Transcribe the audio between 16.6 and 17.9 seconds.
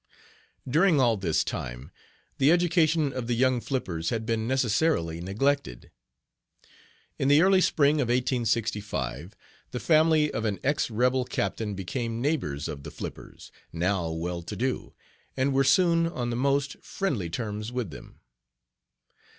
friendly terms